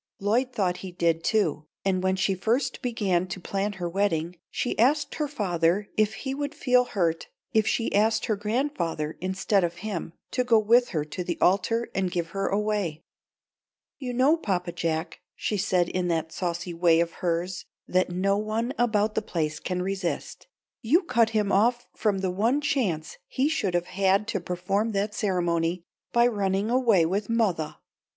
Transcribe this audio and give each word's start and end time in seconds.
Lloyd 0.19 0.51
thought 0.51 0.77
he 0.77 0.91
did, 0.91 1.23
too, 1.23 1.67
and 1.85 2.01
when 2.01 2.15
she 2.15 2.33
first 2.33 2.81
began 2.81 3.27
to 3.27 3.39
plan 3.39 3.73
her 3.73 3.87
wedding 3.87 4.35
she 4.49 4.79
asked 4.79 5.13
her 5.13 5.27
father 5.27 5.89
if 5.95 6.15
he 6.15 6.33
would 6.33 6.55
feel 6.55 6.85
hurt 6.85 7.27
if 7.53 7.67
she 7.67 7.93
asked 7.93 8.25
her 8.25 8.35
grandfather 8.35 9.15
instead 9.21 9.63
of 9.63 9.75
him 9.85 10.13
to 10.31 10.43
go 10.43 10.57
with 10.57 10.87
her 10.89 11.05
to 11.05 11.23
the 11.23 11.39
altar 11.39 11.87
and 11.93 12.09
give 12.09 12.29
her 12.29 12.47
away. 12.47 13.03
"You 13.99 14.11
know, 14.13 14.37
Papa 14.37 14.71
Jack," 14.71 15.19
she 15.35 15.55
said 15.55 15.87
in 15.87 16.07
that 16.07 16.31
saucy 16.31 16.73
way 16.73 16.99
of 16.99 17.11
hers 17.21 17.65
that 17.87 18.09
no 18.09 18.37
one 18.39 18.73
about 18.79 19.13
the 19.13 19.21
place 19.21 19.59
can 19.59 19.83
resist, 19.83 20.47
"you 20.81 21.03
cut 21.03 21.29
him 21.29 21.51
off 21.51 21.85
from 21.95 22.21
the 22.21 22.31
one 22.31 22.59
chance 22.59 23.19
he 23.27 23.47
should 23.47 23.75
have 23.75 23.85
had 23.85 24.27
to 24.29 24.39
perform 24.39 24.93
that 24.93 25.13
ceremony, 25.13 25.83
by 26.11 26.25
running 26.25 26.71
away 26.71 27.05
with 27.05 27.29
mothah. 27.29 27.77